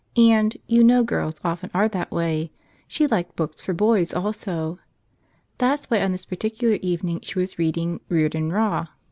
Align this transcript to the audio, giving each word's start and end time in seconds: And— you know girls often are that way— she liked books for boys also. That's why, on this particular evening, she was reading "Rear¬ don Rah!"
And— 0.17 0.57
you 0.75 0.83
know 0.83 1.03
girls 1.03 1.35
often 1.45 1.69
are 1.75 1.87
that 1.89 2.09
way— 2.11 2.51
she 2.87 3.05
liked 3.05 3.35
books 3.35 3.61
for 3.61 3.71
boys 3.71 4.15
also. 4.15 4.79
That's 5.59 5.91
why, 5.91 6.01
on 6.01 6.11
this 6.11 6.25
particular 6.25 6.79
evening, 6.81 7.19
she 7.21 7.37
was 7.37 7.59
reading 7.59 7.99
"Rear¬ 8.09 8.31
don 8.31 8.49
Rah!" 8.49 8.87